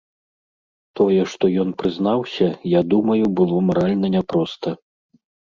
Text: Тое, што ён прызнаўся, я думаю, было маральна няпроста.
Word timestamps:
Тое, 0.99 1.19
што 1.33 1.49
ён 1.63 1.69
прызнаўся, 1.81 2.47
я 2.73 2.81
думаю, 2.95 3.21
было 3.41 3.61
маральна 3.69 4.13
няпроста. 4.19 4.77